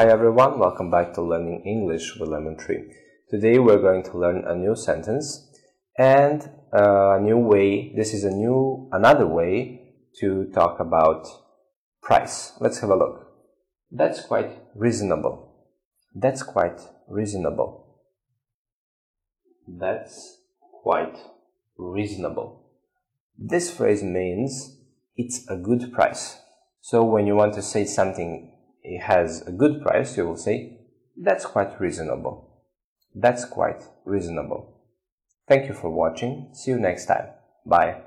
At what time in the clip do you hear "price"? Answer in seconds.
12.02-12.52, 25.92-26.38, 29.82-30.16